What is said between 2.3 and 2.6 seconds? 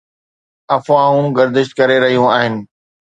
آهن